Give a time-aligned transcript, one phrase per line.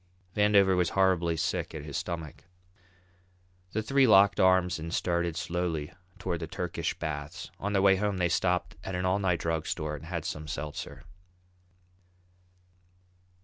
[0.35, 2.45] Vandover was horribly sick at his stomach.
[3.73, 7.51] The three locked arms and started slowly toward the Turkish baths.
[7.59, 11.03] On their way they stopped at an all night drug store and had some seltzer.